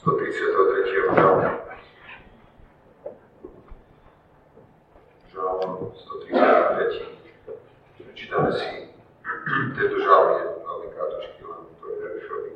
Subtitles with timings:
[0.00, 1.12] 133.
[1.14, 1.48] žalmu.
[5.32, 7.04] Žalm 133.
[8.00, 8.88] Prečítame si
[9.76, 12.52] tento žalm je veľmi krátočký, len to je Rešovi.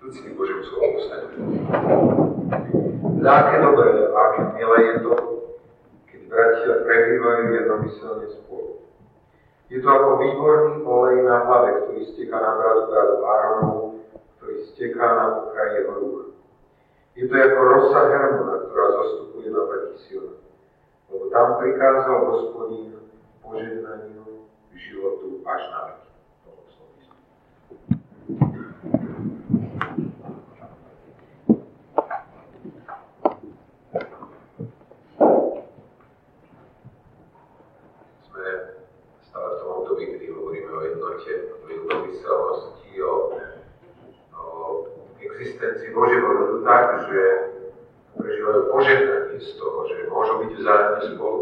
[0.00, 1.36] Ľudským Božím slovom usnadí.
[3.20, 5.14] Aké dobré, aké milé je to,
[6.08, 8.88] keď bratia prebývajú jednomyselne spolu.
[9.68, 13.90] Je to ako výborný olej na hlave, ktorý steká na bradu bradu Áronovu,
[14.40, 16.32] ktorý steká na okraj jeho rúk.
[17.12, 20.36] Je to ako rosa Hermona, ktorá zostupuje na vrchy Siona.
[21.12, 22.96] Lebo tam prikázal hospodín
[23.44, 26.10] požehnaniu životu až na veky.
[45.40, 47.20] existencii Božieho ľudu tak, že
[48.16, 51.40] prežívajú požehnanie z toho, že môžu byť vzájomne spolu,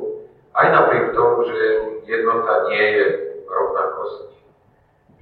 [0.55, 1.59] aj napriek tomu, že
[2.07, 3.07] jednota nie je
[3.47, 4.23] rovnakosť,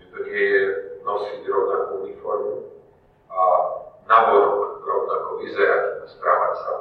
[0.00, 0.62] že to nie je
[1.04, 2.56] nosiť rovnakú uniformu
[3.32, 3.40] a
[4.08, 6.72] navonok rovnako vyzerať a správať sa.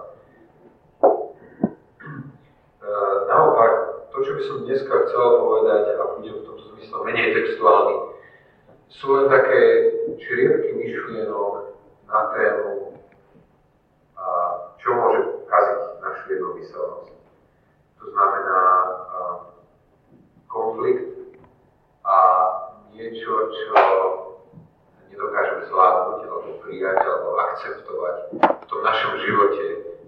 [2.80, 3.72] E, naopak,
[4.12, 7.96] to, čo by som dneska chcel povedať, a budem v tomto zmysle menej textuálny,
[8.88, 9.60] sú len také
[10.16, 11.76] čriepky myšlienok,
[12.16, 12.96] na tému,
[14.80, 17.12] čo môže kaziť našu jednomyselnosť.
[18.00, 18.62] To znamená
[20.48, 21.36] konflikt
[22.06, 22.16] a
[22.94, 23.76] niečo, čo
[25.12, 29.66] nedokážeme zvládnuť, alebo prijať, alebo akceptovať v tom našom živote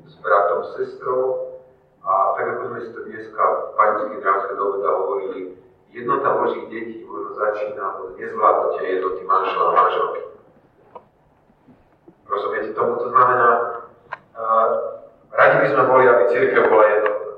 [0.10, 1.54] s bratom, sestrou.
[2.02, 5.40] A tak ako sme si to dneska v Panickej drámskej doveda hovorili,
[5.92, 10.22] jednota Božích detí možno začína od nezvládnutia jednoty manžela a manželky.
[12.28, 12.96] Rozumiete tomu?
[13.00, 13.50] To znamená,
[14.40, 14.68] uh,
[15.36, 17.32] radi by sme boli, aby církev bola jednotná.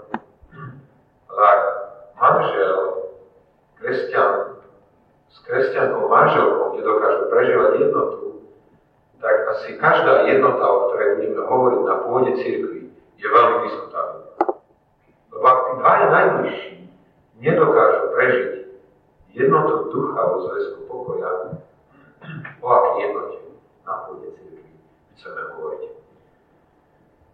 [1.40, 1.62] Ak
[2.20, 2.78] manžel,
[3.80, 4.60] kresťan,
[5.30, 8.19] s kresťankou, manželkou nedokážu prežívať jednotu,
[9.20, 12.80] tak asi každá jednota, o ktorej budeme hovoriť na pôde církvy,
[13.20, 14.32] je veľmi diskutabilná.
[15.36, 16.74] Lebo ak tí dvaja najbližší
[17.44, 18.50] nedokážu prežiť
[19.36, 21.32] jednotu ducha vo zväzku pokoja,
[22.64, 23.40] o aký jednote
[23.84, 24.72] na pôde církvy
[25.20, 25.92] chceme hovoriť.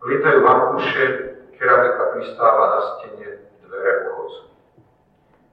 [0.05, 1.03] Lietajú vankúše,
[1.57, 3.29] keramika pristáva na stene
[3.61, 4.41] dvere uchodcu.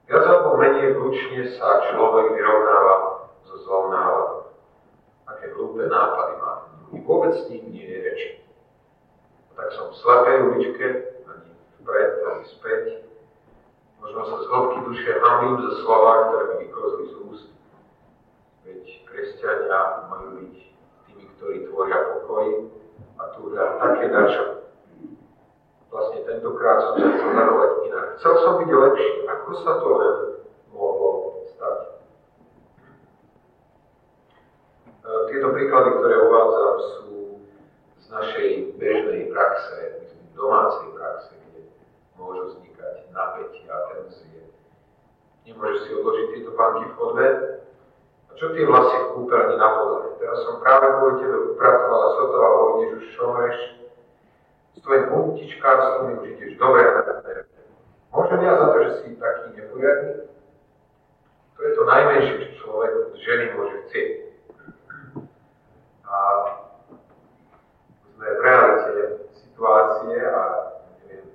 [0.09, 2.95] Viac alebo menej hlučne sa človek vyrovnáva
[3.45, 4.42] so zlou náladou.
[5.43, 6.53] Aké hlúpe nápady má.
[7.03, 8.29] Vôbec s ním nie je reči.
[9.59, 10.87] Tak som v slepej uličke,
[11.27, 11.51] ani
[11.83, 12.83] vpred, ani späť.
[13.99, 17.47] Možno sa z hĺbky duše hambím za slova, ktoré mi vykozli z úst.
[18.63, 20.55] Veď kresťania majú byť
[21.35, 22.71] ktorí tvoria pokoj
[23.19, 24.63] a túžia také dačo.
[25.91, 28.07] Vlastne tentokrát som sa chcel darovať inak.
[28.15, 29.11] Chcel som byť lepší.
[29.27, 30.15] Ako sa to len
[30.71, 31.77] mohlo stať?
[34.87, 37.11] E, tieto príklady, ktoré uvádzam, sú
[37.99, 38.47] z našej
[38.79, 41.61] bežnej praxe, myslím, domácej praxe, kde
[42.15, 44.47] môžu vznikať napätia a tenzie.
[45.43, 47.27] Nemôžeš si odložiť tieto banky v chodbe,
[48.43, 50.19] čo tie vlasy v kúpeľni napodobne?
[50.19, 53.57] Teraz som práve kvôli tebe upratovala sotova, hovorím, že už šomreš.
[54.75, 56.83] S tvojim puntičkárstvom už ideš dobre.
[58.11, 60.27] Môžem ja za to, že si taký neporiadný?
[61.55, 64.09] To je to najmenšie, čo človek z ženy môže chcieť.
[66.03, 66.17] A
[68.11, 68.91] sme v realite
[70.03, 70.43] situácie a
[71.07, 71.25] neviem,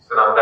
[0.00, 0.32] či sa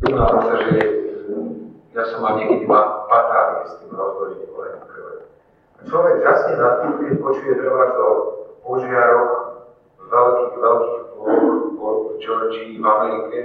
[0.00, 0.80] Priznávam sa, že
[1.92, 4.88] ja som mal niekedy patálie s tým rozvojením koreňov
[5.84, 8.08] Človek žasne nad tým, keď počuje trvať to
[8.64, 9.32] požiarok
[10.00, 11.36] veľkých, veľkých pôr,
[11.76, 13.38] v Georgii, v Amerike,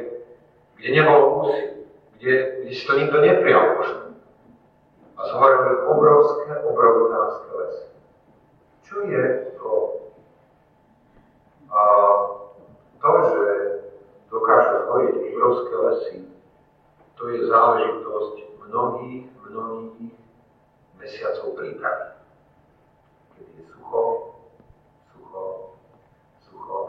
[0.79, 3.75] kde nebol úsil, kde, kde si to nikto neprial
[5.15, 7.87] A zhoreli obrovské, obrovitánske lesy.
[8.87, 9.23] Čo je
[9.59, 9.71] to?
[11.67, 11.81] A
[13.03, 13.43] to, že
[14.31, 16.15] dokážu zhoriť obrovské lesy,
[17.25, 18.35] to je záležitosť
[18.69, 20.13] mnohých, mnohých
[21.01, 22.21] mesiacov prípravy.
[23.33, 24.01] Keď je sucho,
[25.09, 25.45] sucho,
[26.45, 26.79] sucho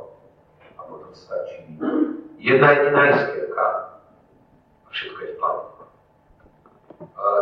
[0.76, 1.80] a potom stačí
[2.36, 3.64] jedna jediná iskierka
[4.84, 5.64] a všetko je v pláne.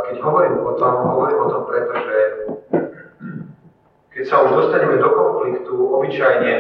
[0.07, 2.19] Keď hovorím o tom, hovorím o tom preto, že
[4.15, 6.55] keď sa už dostaneme do konfliktu, obyčajne,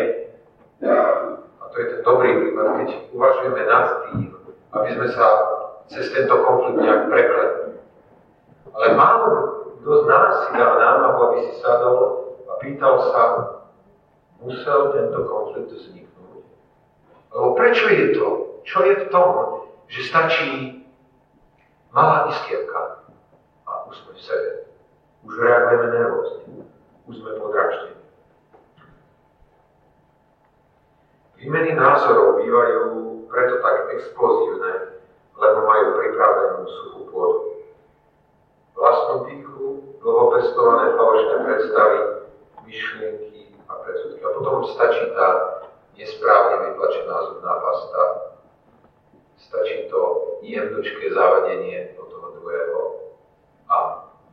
[0.82, 4.34] a to je ten dobrý príklad, keď uvažujeme nad tým,
[4.74, 5.53] aby sme sa
[5.92, 7.76] cez tento konflikt nejak preklenuli.
[8.74, 12.00] Ale málo kto z nás si dá námahu, aby si sadol
[12.48, 13.22] a pýtal sa,
[14.40, 16.40] musel tento konflikt vzniknúť.
[17.36, 18.28] Lebo prečo je to?
[18.64, 19.28] Čo je v tom,
[19.92, 20.80] že stačí
[21.92, 23.04] malá iskierka
[23.68, 24.50] a už sme v sebe.
[25.28, 26.64] Už reagujeme nervózne.
[27.04, 28.00] Už sme podráždení.
[31.44, 32.80] Výmeny názorov bývajú
[33.28, 34.93] preto tak explozívne,
[35.34, 37.40] lebo majú pripravenú suchú pôdu.
[38.74, 39.66] Vlastnú pýchu,
[40.02, 41.98] dlho pestované falošné predstavy,
[42.66, 44.20] myšlienky a predsudky.
[44.22, 45.28] A potom stačí tá
[45.94, 48.02] nesprávne vytlačená zubná pasta.
[49.38, 50.00] Stačí to
[50.42, 52.80] jemnočké zavadenie do toho druhého
[53.70, 53.78] a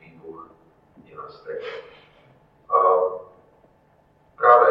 [0.01, 0.49] výbuch
[1.05, 1.13] je
[4.41, 4.69] práve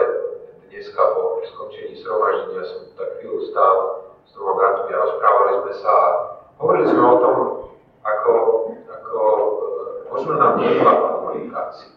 [0.67, 3.77] dneska po skončení zhromaždenia som tak chvíľu stál
[4.31, 6.09] s dvoma bratmi a rozprávali sme sa a
[6.63, 7.37] hovorili sme o tom,
[8.07, 8.33] ako,
[8.87, 9.75] ako e,
[10.07, 11.91] možno nám chýba komunikácia.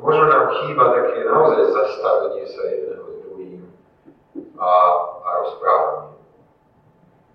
[0.00, 3.60] Možno nám chýba také naozaj zastavenie sa jedného s druhým
[4.56, 4.70] a,
[5.20, 6.16] a rozprávanie.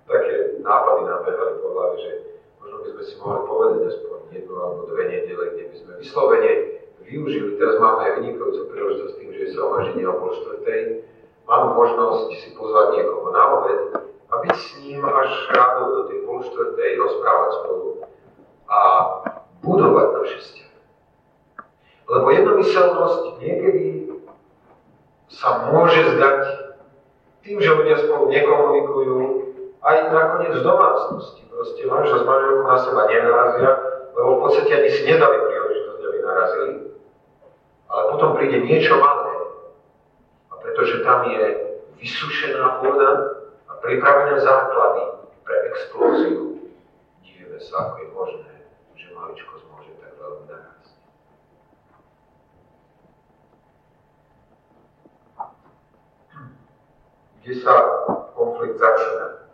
[0.10, 0.36] Také
[0.66, 2.12] nápady nám behali po hlave, že
[2.58, 6.52] možno by sme si mohli povedať aspoň jednu alebo dve nedele, kde by sme vyslovene
[7.06, 10.82] využili, teraz máme aj vynikajúcu príležitosť tým, že je zhromaždenie o pol štvrtej,
[11.48, 13.82] máme možnosť si pozvať niekoho na obed
[14.28, 17.88] a byť s ním až ráno do tej pol štvrtej, rozprávať spolu
[18.68, 18.80] a
[19.64, 20.76] budovať naše vzťahy.
[22.08, 23.86] Lebo jednomyselnosť niekedy
[25.32, 26.40] sa môže zdať
[27.48, 29.16] tým, že ľudia spolu nekomunikujú,
[29.88, 31.48] aj nakoniec v domácnosti.
[31.48, 33.72] Proste manžel s manželkou na seba nenarazia,
[34.20, 36.74] lebo v podstate ani si nedali príležitosť, aby narazili.
[37.88, 39.27] Ale potom príde niečo malé.
[40.78, 41.42] Pretože tam je
[41.98, 43.10] vysušená pôda
[43.66, 46.70] a pripravené základy pre explóziu,
[47.26, 48.54] divíme sa, ako je možné,
[48.94, 50.94] že maličko môže tak veľmi narásť.
[57.42, 57.74] Kde sa
[58.38, 59.50] konflikt začína?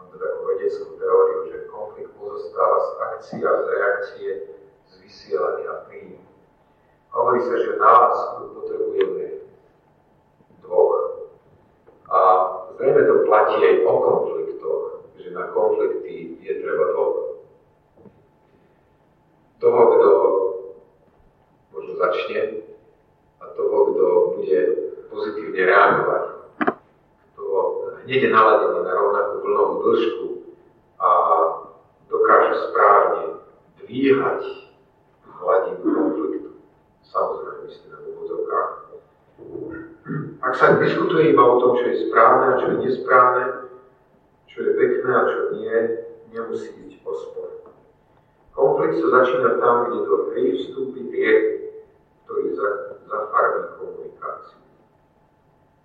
[0.00, 4.30] Mám to takú vedeckú teóriu, že konflikt pozostáva z akcie a z reakcie,
[4.88, 6.24] z vysielania príjmu.
[7.12, 9.34] Hovorí sa, že nás potrebujeme
[10.64, 11.30] dvoch.
[12.10, 12.18] A
[12.76, 14.82] zrejme to platí aj o konfliktoch,
[15.18, 17.42] že na konflikty je treba dvoch.
[19.58, 20.10] Toho, kto
[21.74, 22.62] možno začne
[23.42, 24.06] a toho, kto
[24.38, 24.60] bude
[25.10, 26.24] pozitívne reagovať.
[27.34, 27.42] Kto
[28.06, 30.26] hneď je naladený na rovnakú vlnovú dĺžku
[31.02, 31.10] a
[32.06, 33.42] dokáže správne
[33.82, 34.42] dvíhať
[35.42, 36.50] hladinu konfliktu
[37.02, 38.70] samozrejme myslím na úvodzovkách.
[40.54, 43.74] Ak sa diskutuje iba o tom, čo je správne a čo je nesprávne,
[44.46, 45.78] čo je pekné a čo nie,
[46.30, 47.50] nemusí byť o spor.
[48.54, 51.74] Konflikt sa začína tam, kde do hry vstúpi hriech,
[52.22, 52.54] ktorý
[53.10, 54.62] zafarbí komunikáciu.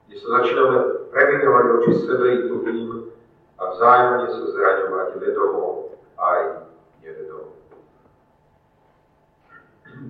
[0.05, 0.77] Kde sa začíname
[1.17, 3.09] previnovať oči sebe i druhým
[3.57, 6.69] a vzájomne sa zraňovať vedomo aj
[7.01, 7.57] nevedomo.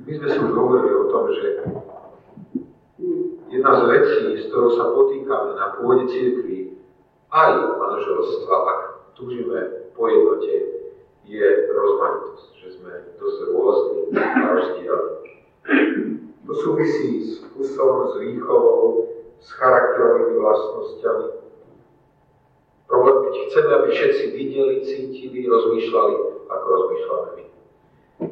[0.03, 1.47] My sme si už hovorili o tom, že
[3.59, 6.79] jedna z vecí, s ktorou sa potýkame na pôde cirkvi,
[7.27, 8.79] aj manželstva, ak
[9.19, 10.79] túžime po jednote,
[11.27, 15.15] je rozmanitosť, že sme dosť rôzni a rozdielni.
[16.47, 19.11] To súvisí s vkusom, s výchovou,
[19.43, 21.27] s charakterovými vlastnosťami.
[22.87, 26.15] Problém, keď chceme, aby všetci videli, cítili, rozmýšľali,
[26.47, 27.45] ako rozmýšľame my.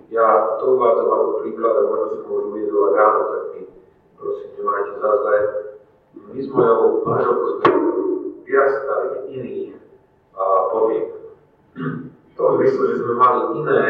[0.10, 3.47] Ja to uvádzam ako príklad, a možno sa môžu uviedovať ráno, tak
[4.18, 5.38] prosím, nemajte za zle.
[6.34, 7.72] My s mojou manželkou sme
[8.44, 9.70] vyrastali v iných
[10.74, 11.30] podmienkach.
[12.08, 13.82] V tom zmysle, že sme mali iné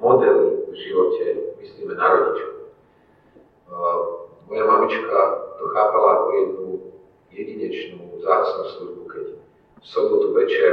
[0.00, 1.24] modely v živote,
[1.60, 2.52] myslíme na rodičov.
[4.48, 5.18] Moja mamička
[5.56, 6.68] to chápala ako jednu
[7.32, 9.26] jedinečnú zácnú službu, keď
[9.80, 10.72] v sobotu večer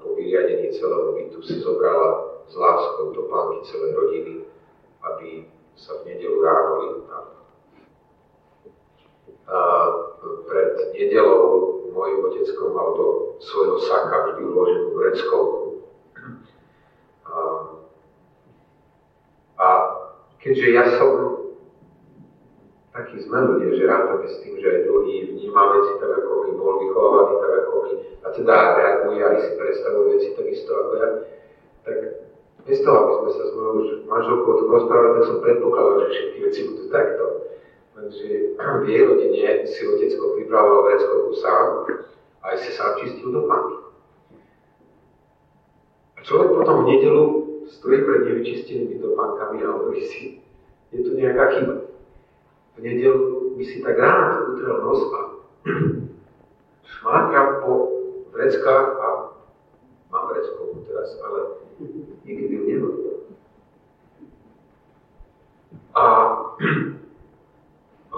[0.00, 4.34] po vyriadení celého bytu si zobrala s láskou do pánky celej rodiny,
[5.04, 5.44] aby
[5.76, 7.24] sa v nedelu ráno tam.
[10.20, 13.06] Pred nedelou môj otecko mal do
[13.42, 15.60] svojho saka vždy uloženú vreckovku.
[19.60, 19.66] A,
[20.40, 21.12] keďže ja som
[22.96, 26.50] takí sme ľudia, že rátame s tým, že aj druhý vníma veci tak, ako my,
[26.56, 27.92] bol vychovávaný tak, ako my,
[28.24, 31.08] a teda reaguje, aj si predstavuje veci takisto ako ja,
[31.84, 31.96] tak
[32.66, 36.08] bez toho, aby sme sa s mojou manželkou o tom rozprávali, tak som predpokladal, že
[36.12, 37.24] všetky veci budú takto.
[38.00, 41.66] Lenže v jej rodine si otecko pripravoval vreckovku sám,
[42.40, 43.76] aj si sám čistil do panky.
[46.16, 47.24] A človek potom v nedelu
[47.68, 50.40] stojí pred nevyčistenými topánkami a hovorí si,
[50.90, 51.74] je tu nejaká chyba.
[52.76, 55.20] V nedelu by si tak ráno utrel nos a
[56.96, 57.72] šmátra po
[58.32, 59.08] vreckách a
[60.08, 61.40] mám vreckovku teraz, ale
[62.24, 62.94] nikdy ju nemám.
[65.92, 66.04] A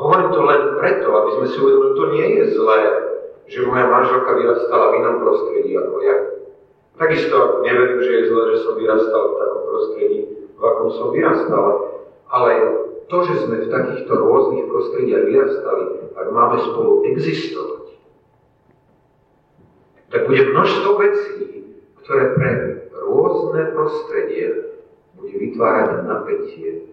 [0.03, 2.81] hovorím to len preto, aby sme si uvedomili, to nie je zlé,
[3.47, 6.17] že moja manželka vyrastala v inom prostredí ako ja.
[6.99, 10.19] Takisto neverím, že je zlé, že som vyrastal v takom prostredí,
[10.59, 11.67] v akom som vyrastal.
[12.33, 12.53] Ale
[13.09, 15.85] to, že sme v takýchto rôznych prostrediach vyrastali,
[16.17, 17.85] ak máme spolu existovať,
[20.13, 21.37] tak bude množstvo vecí,
[22.05, 22.51] ktoré pre
[22.93, 24.77] rôzne prostredie
[25.17, 26.93] bude vytvárať napätie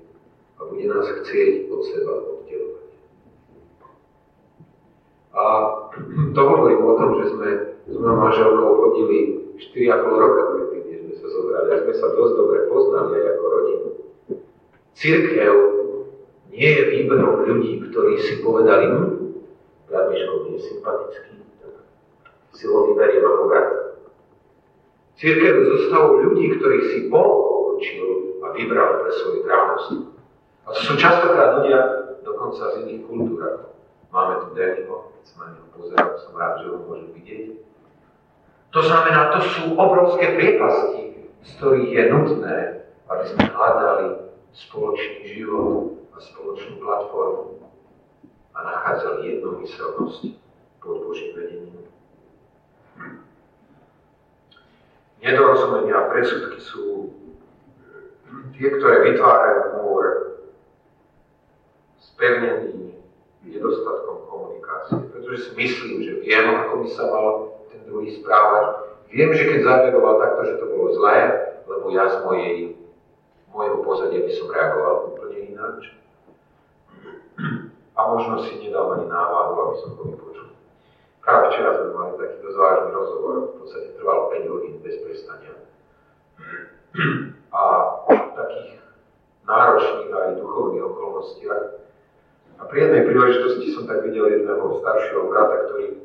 [0.59, 2.89] a bude nás chcieť od seba oddelovať.
[5.35, 5.43] A
[6.33, 7.49] to hovorím o tom, že sme
[7.89, 9.17] s mojou manželkou chodili
[9.57, 11.67] 4,5 roka predtým, než sme sa zobrali.
[11.69, 13.87] A sme sa dosť dobre poznali aj ako rodinu.
[14.93, 15.53] Církev
[16.49, 19.09] nie je výberom ľudí, ktorí si povedali, hm,
[19.87, 21.33] brat Miško je sympatický,
[22.51, 23.69] si ho vyberiem ako brat.
[25.19, 27.49] Církev je ľudí, ktorých si Boh
[28.43, 29.97] a vybral pre svoju kráľovstvo.
[30.65, 31.79] A to sú častokrát ľudia
[32.21, 33.39] dokonca z iných kultúr.
[34.09, 37.45] Máme tu Daniho, neho pozerám, som rád, že ho môžem vidieť.
[38.73, 42.57] To znamená, to sú obrovské priepasti, z ktorých je nutné,
[43.05, 47.69] aby sme hľadali spoločný život a spoločnú platformu
[48.53, 50.21] a nachádzali jednomyselnosť
[50.81, 51.85] pod Božím vedením.
[55.21, 57.13] Nedorozumenia a predsudky sú
[58.57, 60.03] tie, ktoré vytvárajú múr
[62.01, 62.98] spevnený
[63.45, 64.99] nedostatkom komunikácie.
[65.15, 67.27] Pretože si myslím, že viem, ako by sa mal
[67.71, 68.65] ten druhý správať.
[69.09, 71.17] Viem, že keď zareagoval takto, že to bolo zlé,
[71.65, 72.55] lebo ja z mojej,
[73.49, 75.81] môjho pozadia by som reagoval úplne ináč.
[77.95, 80.49] A možno si nedal ani návadu, aby som ho vypočul.
[81.23, 85.53] Práve včera sme mali taký dosť vážny rozhovor, v podstate trval 5 hodín bez prestania.
[87.49, 87.61] A
[88.07, 88.71] v takých
[89.49, 91.63] náročných aj duchovných okolnostiach.
[92.59, 95.99] A pri jednej príležitosti som tak videl jedného staršieho brata, ktorý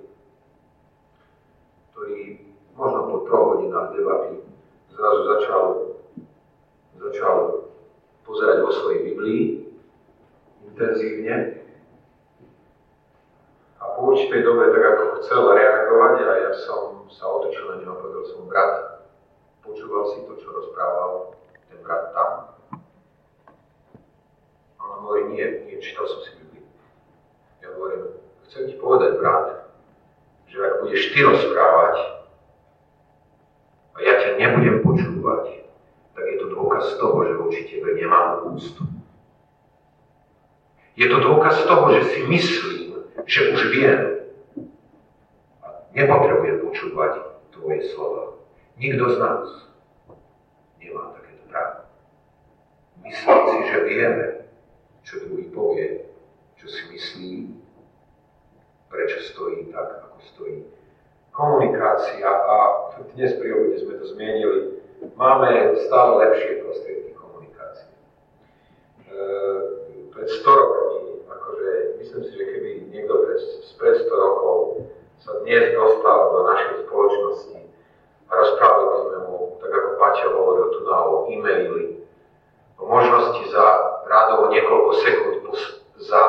[1.95, 2.43] ktorý
[2.75, 4.43] možno po troch hodinách debaty
[4.91, 5.65] zrazu začal,
[6.99, 7.37] začal
[8.27, 9.43] pozerať vo svojej Biblii
[10.69, 11.65] intenzívne
[13.79, 17.95] a po určitej dobe tak ako chcel reagovať a ja som sa otočil na neho
[17.95, 18.73] a povedal som, brat,
[19.63, 21.39] počúval si to, čo rozprával
[21.71, 22.31] ten brat tam?
[24.83, 26.44] On hovorí, nie, nie, čítal som si
[27.75, 28.05] hovorím,
[28.49, 29.47] chcem ti povedať, brat,
[30.47, 31.97] že ak budeš ty rozprávať
[33.95, 35.67] a ja ťa nebudem počúvať,
[36.15, 38.87] tak je to dôkaz toho, že voči tebe nemám úctu.
[40.95, 44.01] Je to dôkaz toho, že si myslím, že už viem
[45.59, 47.13] a nepotrebujem počúvať
[47.51, 48.39] tvoje slova.
[48.79, 49.47] Nikto z nás
[50.79, 51.91] nemá takéto právo.
[53.03, 54.27] Myslieť si, že vieme,
[55.03, 56.07] čo druhý povie,
[56.59, 57.31] čo si myslí,
[58.95, 60.63] prečo stojí tak, ako stojí.
[61.35, 62.57] Komunikácia a
[63.19, 64.79] dnes pri obede sme to zmienili,
[65.19, 67.91] máme stále lepšie prostriedky komunikácie.
[69.11, 69.19] E,
[70.15, 73.39] pred 100 rokmi, akože myslím si, že keby niekto pred,
[73.83, 74.87] pred 100 rokov
[75.27, 77.61] sa dnes dostal do našej spoločnosti
[78.31, 81.85] a rozprávali by sme mu, tak ako Paťa hovoril tu na o e-maili,
[82.79, 83.67] o možnosti za
[84.07, 85.35] rádovo niekoľko sekúnd
[85.99, 86.23] za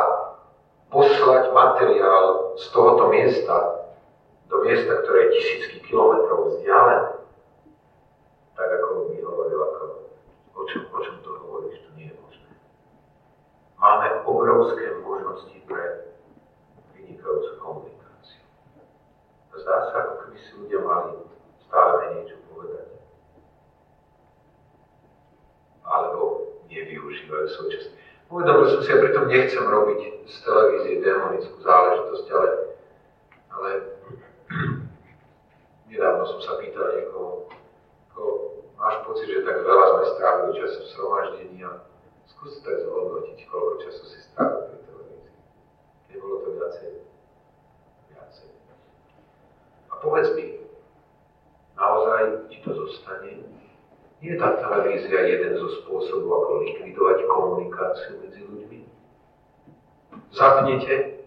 [0.96, 3.84] poslať materiál z tohoto miesta
[4.48, 7.20] do miesta, ktoré je tisícky kilometrov vzdialené,
[8.56, 9.84] tak ako mi hovoril, ako,
[10.56, 12.50] o čom, o čom to hovoríš, to nie je možné.
[13.76, 16.16] Máme obrovské možnosti pre
[16.96, 18.44] vynikajúcu komunikáciu.
[19.52, 21.12] A zdá sa, ako keby si ľudia mali
[21.68, 22.88] stále niečo povedať.
[25.84, 26.22] Alebo
[26.72, 28.00] nevyužívajú súčasne.
[28.26, 32.50] Uvedomil som si, a pritom nechcem robiť z televízie demonickú záležitosť, ale,
[33.54, 33.70] ale
[35.86, 37.50] nedávno som sa pýtal niekoho,
[38.14, 38.22] ako,
[38.78, 41.72] máš pocit, že tak veľa sme strávili času v sromaždení a
[42.30, 45.38] skúsi tak zhodnotiť, koľko času si strávil pri televízii.
[46.54, 46.92] viacej.
[48.14, 48.50] Viacej.
[49.90, 50.62] A povedz mi,
[51.74, 52.22] naozaj
[52.54, 53.42] ti to zostane?
[54.22, 58.80] Nie je tá televízia jeden zo spôsobov, ako likvidovať komunikáciu medzi ľuďmi?
[60.30, 61.26] Zapnete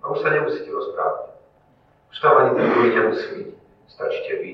[0.00, 1.34] a už sa nemusíte rozprávať.
[2.10, 3.59] Už tam ani ten druhý nemusí byť.
[4.00, 4.52] Stačíte vy.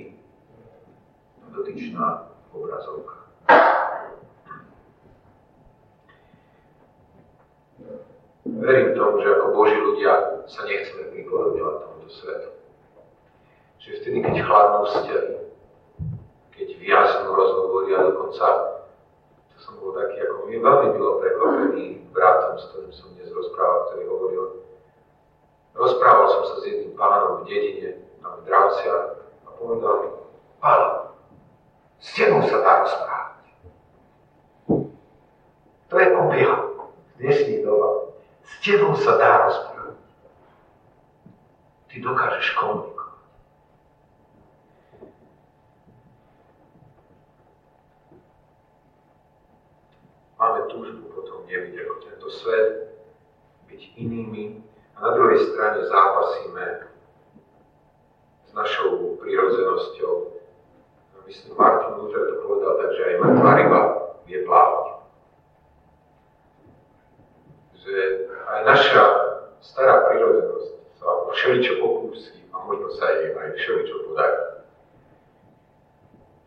[1.55, 3.31] Dotyčná obrazovka.
[8.43, 12.51] Verím tomu, že ako Boží ľudia sa nechceme pripodobňovať tomuto svetu.
[13.79, 15.35] Že vtedy, keď chladnú vzťahy,
[16.51, 18.47] keď viaznú rozhovory a dokonca,
[19.55, 23.95] to som bol taký, ako mi veľmi bylo prekvapený bratom, s ktorým som dnes rozprával,
[23.95, 24.45] ktorý hovoril,
[25.79, 28.35] rozprával som sa s jedným pánom v dedine, na
[29.67, 30.09] Mi,
[30.63, 31.11] Pálo,
[31.99, 33.17] s tebou sa dá rozprávať.
[35.87, 36.67] To je objav
[37.17, 38.13] dnešných doba.
[38.43, 39.99] S tebou sa dá rozprávať.
[41.89, 43.23] Ty dokážeš komunikovať.
[50.37, 52.69] Máme túžbu potom nebyť ako tento svet,
[53.73, 54.61] byť inými
[54.93, 56.67] a na druhej strane zápasíme
[58.45, 60.15] s našou prírodzenosťou.
[61.27, 63.81] Myslím, Martin Luther to povedal tak, že aj mŕtva ryba
[64.29, 64.97] vie plávať
[67.87, 69.05] že aj naša
[69.63, 74.43] stará prírodzenosť sa všeličo pokúsi a možno sa jej aj všeličo podarí.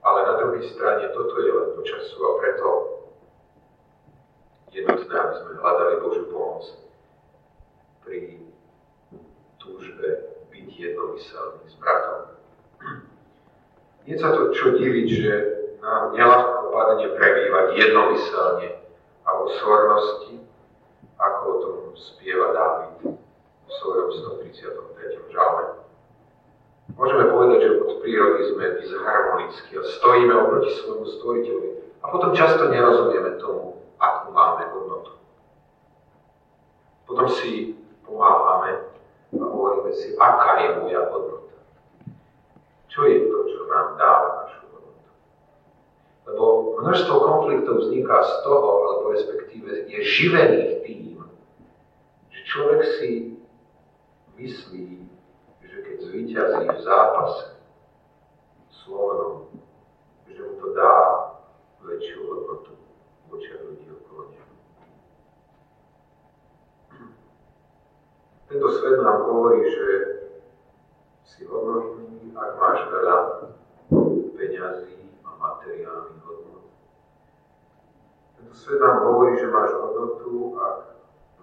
[0.04, 2.68] Ale na druhej strane toto je len do času a preto
[4.76, 6.68] je nutné, aby sme hľadali Božiu pomoc
[8.04, 8.44] pri
[9.56, 10.08] túžbe
[10.52, 12.36] byť jednomyselný s bratom.
[14.04, 15.34] Nie sa to čo diviť, že
[15.80, 18.84] nám nelahko padne prebývať jednomyselne
[19.24, 20.44] a vo svornosti,
[21.24, 24.12] ako o tom spieva Dávid v svojom
[24.44, 25.32] 133.
[25.32, 25.79] žalme.
[27.00, 31.70] Môžeme povedať, že od prírody sme disharmonickí a stojíme oproti svojmu stvoriteľovi.
[32.04, 35.16] A potom často nerozumieme tomu, akú máme hodnotu.
[37.08, 38.92] Potom si pomáhame
[39.32, 41.56] a hovoríme si, aká je moja hodnota.
[42.92, 45.10] Čo je to, čo nám dáva našu hodnotu.
[46.28, 46.44] Lebo
[46.84, 51.00] množstvo konfliktov vzniká z toho, alebo respektíve je živených tým,
[52.50, 53.38] Človek si
[54.42, 55.06] myslí,
[55.64, 57.60] že keď zvíťazí v zápase
[58.70, 59.52] Slovanom,
[60.30, 60.94] že mu to dá
[61.84, 62.74] väčšiu hodnotu
[63.28, 64.54] v očiach ľudí okolo neho.
[68.50, 69.88] Tento svet nám hovorí, že
[71.28, 73.18] si hodnotný, ak máš veľa
[74.34, 76.66] peňazí a materiálnych hodnot.
[78.40, 80.78] Tento svet nám hovorí, že máš hodnotu, ak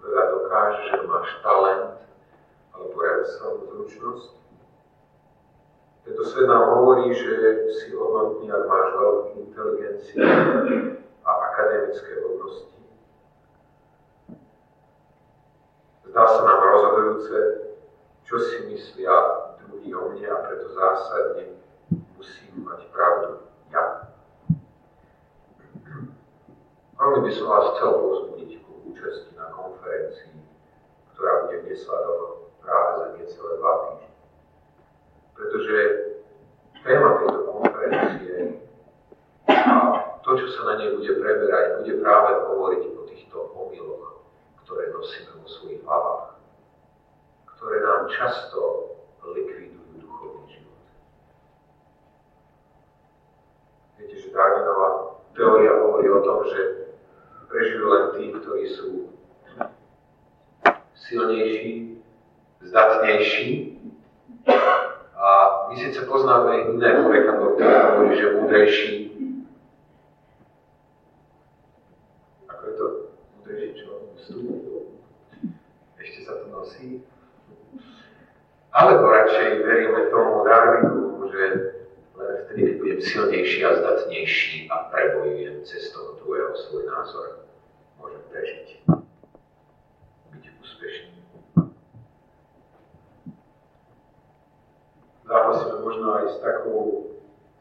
[0.02, 2.00] veľa dokáže, že máš talent
[2.76, 4.30] alebo reálnu zručnosť.
[6.06, 10.22] Tento svet nám hovorí, že si hodnotný, ak máš veľkú inteligenciu
[11.26, 12.78] a akademické hodnosti.
[16.06, 17.38] Zdá sa nám rozhodujúce,
[18.22, 19.14] čo si myslia
[19.66, 21.58] druhý o mne a preto zásadne
[22.14, 23.42] musím mať pravdu
[23.74, 24.06] ja.
[26.96, 30.38] Veľmi by som vás chcel pozbudiť ku účasti na konferencii,
[31.12, 32.25] ktorá bude v Nesvadoch
[33.26, 34.08] necelé dva týždne.
[35.34, 35.76] Pretože
[36.86, 38.34] téma tejto konferencie
[39.50, 39.70] a
[40.22, 44.22] to, čo sa na nej bude preberať, bude práve hovoriť o týchto omyloch,
[44.62, 46.38] ktoré nosíme vo svojich hlavách,
[47.58, 48.58] ktoré nám často
[49.26, 50.82] likvidujú duchovný život.
[53.98, 56.94] Viete, že Darwinová teória hovorí o tom, že
[57.50, 58.88] prežijú len tí, ktorí sú
[60.94, 61.95] silnejší,
[62.70, 63.78] zdatnejší.
[65.16, 65.28] A
[65.70, 68.92] my síce poznáme iné porekadlo, ktoré hovorí, že múdrejší.
[72.46, 72.86] Ako je to
[73.38, 73.90] múdrejší čo?
[75.98, 77.02] Ešte sa to nosí?
[78.76, 81.44] Alebo radšej veríme tomu Darwinu, že
[82.12, 87.48] len vtedy, keď budem silnejší a zdatnejší a prebojujem cez toho druhého svoj názor,
[87.96, 88.84] môžem prežiť
[90.60, 91.15] úspešní.
[95.46, 97.06] Zápasíme možno aj s takou,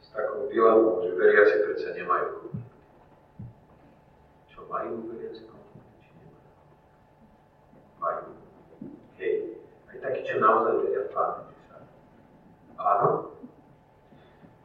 [0.01, 2.73] s takou dilemou, že veriaci predsa nemajú konflikt.
[4.49, 6.49] Čo majú veriaci konflikt, či nemajú?
[8.01, 8.25] Majú.
[9.21, 9.61] Hej,
[9.93, 11.77] aj takí, čo naozaj veria v Pána sa.
[12.81, 13.09] Áno.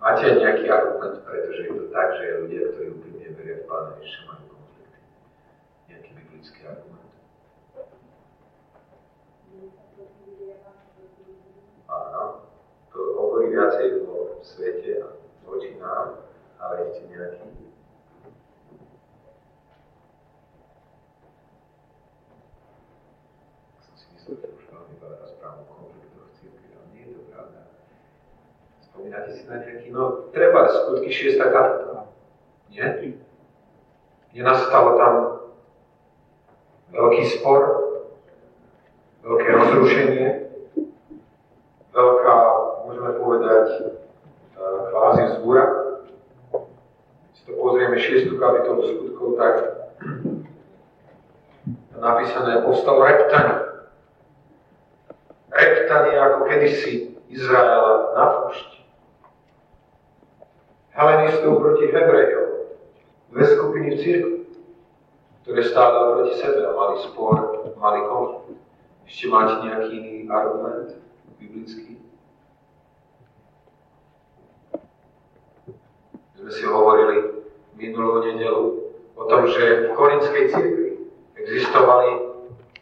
[0.00, 4.33] Máte nejaký argument, pretože je to tak, že ľudia, ktorí úplne veria v Pána ešte
[4.33, 4.98] majú konflikty.
[5.92, 7.12] Nejaký biblický argument.
[11.85, 12.48] Áno,
[12.90, 12.98] to
[13.50, 15.08] viacej o svete a
[15.42, 16.22] voči nám,
[16.62, 17.50] ale ešte nejaký.
[23.82, 27.10] Som si myslel, že už veľmi veľa rozprávam o konfliktoch v církvi, ale nie je
[27.18, 27.60] to pravda.
[28.86, 31.42] Spomínate si na nejaký, no treba skutky 6.
[31.42, 32.06] kapitola.
[32.70, 33.18] Nie?
[34.30, 35.14] Nenastalo tam
[36.94, 37.62] veľký spor,
[39.26, 40.28] veľké rozrušenie,
[41.90, 42.36] veľká,
[42.86, 45.64] môžeme povedať, e, kvázi vzbúra.
[47.34, 48.38] Si to pozrieme 6.
[48.38, 49.57] kapitolu skutkov, tak
[51.96, 53.57] napísané povstal reptani.
[55.48, 58.79] Reptani ako kedysi Izraela na púšti.
[60.92, 62.48] Helenistov proti Hebrejom
[63.31, 64.38] dve skupiny v cirkvi,
[65.46, 67.37] ktoré stále proti sebe a mali spor,
[67.81, 68.61] mali konflikt.
[69.09, 70.98] Ešte máte nejaký iný argument
[71.40, 71.96] biblický?
[76.37, 77.46] Sme si hovorili
[77.79, 78.79] minulú nedelu
[79.30, 80.90] tom, že v korinskej cirkvi
[81.38, 82.10] existovali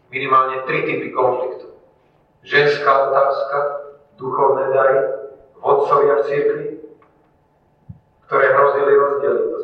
[0.08, 1.76] minimálne tri typy konfliktov.
[2.42, 3.56] Ženská otázka,
[4.16, 4.98] duchovné dary,
[5.60, 6.66] vodcovia v cirkvi,
[8.26, 9.58] ktoré hrozili rozdeliť to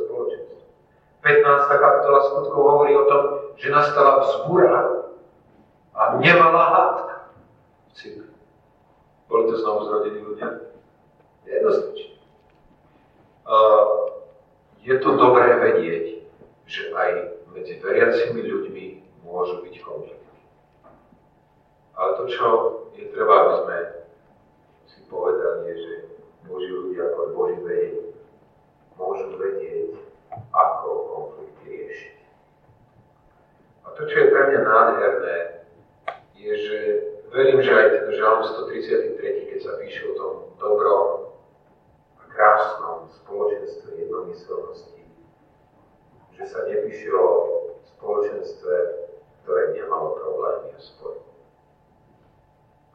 [1.24, 1.40] 15.
[1.80, 3.22] kapitola skutkov hovorí o tom,
[3.56, 5.08] že nastala vzbúra
[5.96, 7.16] a nemala hádka
[7.96, 8.28] v
[9.24, 10.48] Boli to znovu zrodení ľudia?
[11.48, 12.20] Jednoznačne.
[14.84, 16.13] Je to dobré vedieť,
[16.64, 17.10] že aj
[17.52, 18.84] medzi veriacimi ľuďmi
[19.24, 20.36] môžu byť konflikty.
[21.94, 22.46] Ale to, čo
[22.98, 23.78] je treba, aby sme
[24.90, 25.94] si povedali, je, že
[26.48, 28.14] Boží ľudia ako Boží vedieť,
[28.98, 29.94] môžu vedieť,
[30.50, 32.16] ako konflikty riešiť.
[33.84, 35.38] A to, čo je pre mňa nádherné,
[36.34, 36.78] je, že
[37.32, 41.08] verím, že aj ten žalm 133, keď sa píše o tom dobrom
[42.20, 44.93] a krásnom spoločenstve jednomyselnosti,
[46.34, 47.28] že sa nepíše o
[47.94, 48.74] spoločenstve,
[49.42, 51.22] ktoré nemalo problémy a spory.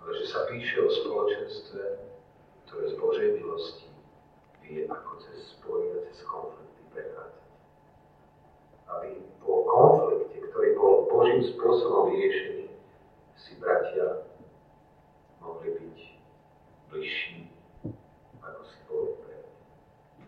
[0.04, 1.84] Ale že sa píše o spoločenstve,
[2.68, 3.88] ktoré z Božej milosti
[4.64, 7.40] vie ako cez spory a cez konflikty prechádzať
[8.90, 12.68] aby po konflikte, ktorý bol Božím spôsobom vyriešený,
[13.38, 14.26] si bratia
[15.40, 15.98] mohli byť
[16.90, 17.48] bližší,
[18.42, 20.28] ako si boli predtým.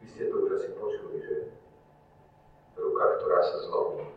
[0.00, 1.37] Vy ste to už asi počuli, že
[2.98, 4.10] ruka, ktorá sa zlomí,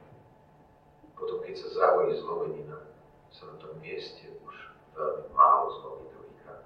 [1.13, 2.82] potom keď sa zahojí zlomenina,
[3.30, 4.56] sa na tom mieste už
[4.98, 6.65] veľmi málo zlomí druhýkrát.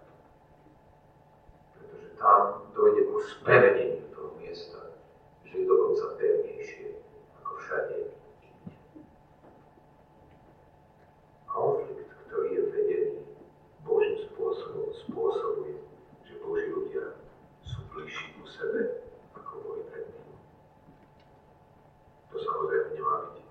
[1.75, 4.95] Pretože tam dojde ku speveneniu toho miesta,
[5.43, 6.87] že je dokonca pevnejšie
[7.43, 7.95] ako všade
[8.47, 8.71] inde.
[11.51, 13.19] Konflikt, ktorý je vedený
[13.83, 15.83] Božím spôsobom, spôsobuje,
[16.23, 17.19] že Boží ľudia
[17.67, 19.03] sú bližší ku sebe,
[19.35, 20.31] ako boli predtým.
[22.35, 23.47] To samozrejme nemá byť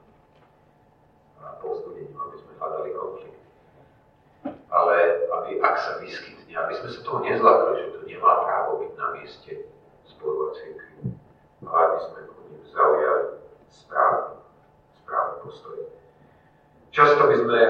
[1.64, 3.40] povzbudením, aby sme hľadali konflikt.
[4.68, 4.96] Ale
[5.40, 9.06] aby, ak sa vyskytne, aby sme sa toho nezlakli, že to nemá právo byť na
[9.16, 9.52] mieste
[10.04, 11.16] sporu a cirkvi
[11.64, 13.40] aby sme ku ním zaujali
[13.72, 14.36] správny,
[15.00, 15.78] správny postoj.
[16.92, 17.60] Často by sme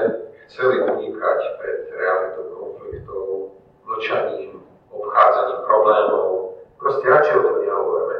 [0.45, 3.55] chceli unikať pred realitou konfliktov,
[3.87, 4.59] mlčaním,
[4.91, 8.19] obchádzaním problémov, proste radšej o tom nehovoríme.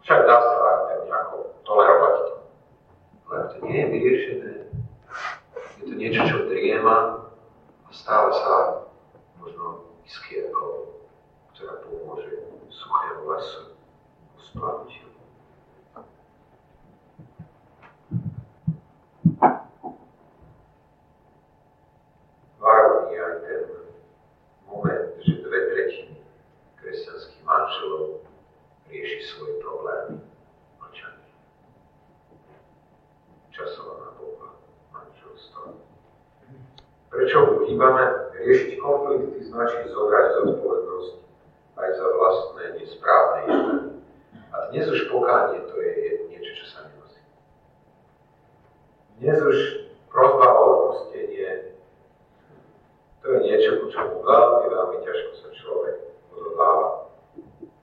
[0.00, 2.34] Však dá sa aj tak nejako tolerovať to.
[3.30, 3.86] Ale to nie je
[4.20, 4.52] vyriešené,
[5.80, 7.24] je to niečo, čo driema
[7.88, 8.54] a stále sa
[9.40, 11.00] možno iskierkou,
[11.56, 12.28] ktorá pomôže
[12.68, 13.62] suchého lesu
[14.36, 14.79] splavnúť.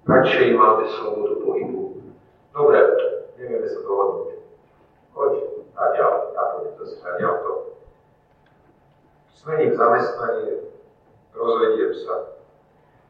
[0.08, 2.00] Radšej máme slobodu pohybu.
[2.56, 2.80] Dobre,
[3.36, 4.40] nevieme sa dohodnúť.
[5.12, 5.32] Choď,
[5.76, 7.54] a ďalej, a to je to si, a ďalej to.
[9.36, 10.72] Zmením zamestnanie,
[11.36, 12.40] rozvediem sa.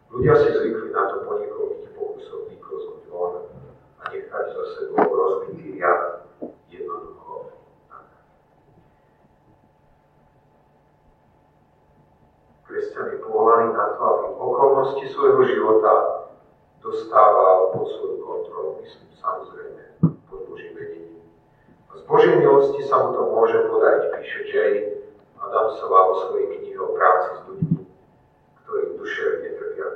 [0.09, 3.45] Ľudia si zvykli na to po niekoľkých pokusoch vyklznúť von
[4.01, 6.25] a nechať za sebou rozbitý riad
[6.73, 7.53] jednoducho.
[12.65, 16.25] Kresťan je povolaný na to, aby okolnosti svojho života
[18.87, 19.81] myslím samozrejme
[20.31, 21.19] pod Božím vedením.
[21.91, 24.73] Z Božej milosti sa mu to môže podariť, píše Jay
[25.35, 27.81] Adamsová o svojej knihe o práci s ľuďmi,
[28.63, 29.87] ktorí duševne trpia.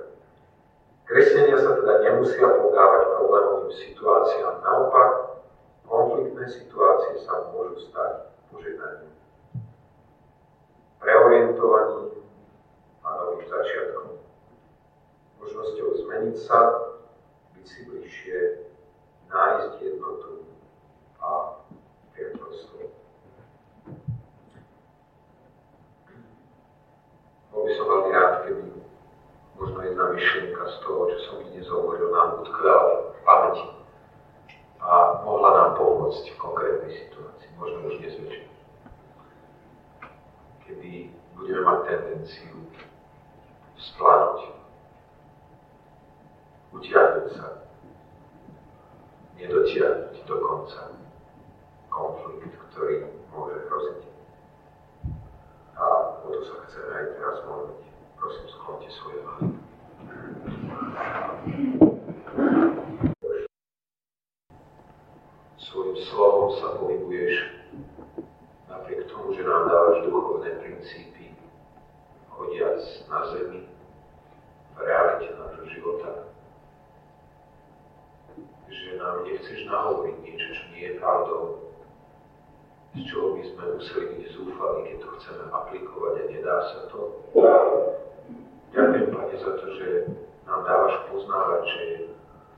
[1.08, 5.10] Kresťania sa teda nemusia podávať problémovým situáciám, naopak
[5.88, 9.11] konfliktné situácie sa môžu stať požehnaním.
[16.22, 16.60] Zmeniť sa,
[17.58, 18.38] byť si bližšie,
[19.26, 20.46] nájsť jednotu
[21.18, 21.58] a
[22.14, 22.78] priateľstvo.
[27.50, 28.64] Bol by som veľmi rád, keby
[29.58, 33.68] možno jedna myšlienka z toho, čo som dnes hovoril, nám utkvala v pamäti
[34.78, 38.46] a mohla nám pomôcť v konkrétnej situácii, možno už dnes večer.
[40.70, 42.61] Kedy budeme mať tendenciu
[49.72, 50.84] nedotiahnuť do konca
[51.88, 54.04] konflikt, ktorý môže hroziť.
[55.80, 55.86] A
[56.24, 57.84] o to sa chceme aj teraz modliť.
[58.20, 59.48] Prosím, sklonte svoje hlavy.
[65.56, 67.36] Svojim slovom sa pohybuješ
[68.68, 71.32] napriek tomu, že nám dávaš duchovné princípy,
[72.28, 73.62] hodiac na zemi,
[74.76, 76.31] v realite nášho života.
[78.72, 81.44] Že nám nechceš nahovoriť niečo, čo nie je pravdou,
[82.96, 87.00] z čoho by sme museli byť zúfali, keď to chceme aplikovať a nedá sa to.
[88.72, 89.88] Ďakujem, Pane, za to, že
[90.48, 91.84] nám dávaš poznávať, že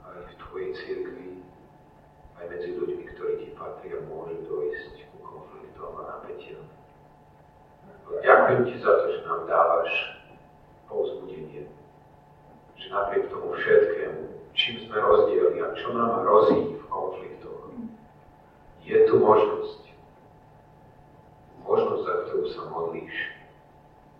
[0.05, 1.29] aj v Tvojej cirkvi,
[2.37, 6.65] aj medzi ľuďmi, ktorí Ti patria, môže dojsť ku konfliktom a napätiam.
[8.21, 9.91] Ďakujem Ti za to, že nám dávaš
[10.85, 11.65] povzbudenie,
[12.77, 14.21] že napriek tomu všetkému,
[14.53, 17.73] čím sme rozdielni a čo nám hrozí v konfliktoch,
[18.85, 19.81] je tu možnosť,
[21.65, 23.15] možnosť, za ktorú sa modlíš,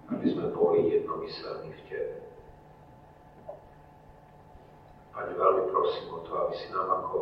[0.10, 2.18] aby sme boli jednomyselní v Tebe.
[5.14, 7.18] Pane, veľmi prosím o to, aby si nám ako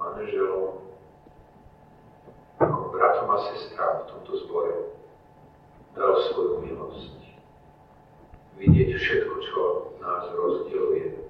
[0.00, 0.80] manažerom,
[2.56, 4.74] ako bratom a sestrám v tomto zbore
[5.92, 7.20] dal svoju milosť.
[8.56, 9.60] Vidieť všetko, čo
[10.00, 11.25] nás rozdieluje,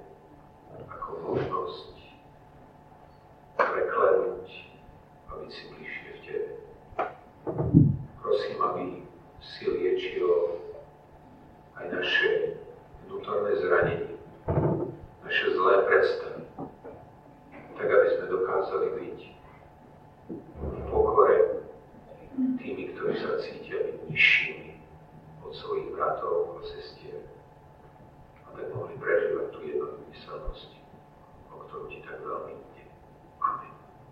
[1.24, 1.96] možnosť
[3.57, 4.48] preklenúť
[5.29, 5.86] a byť si bližšie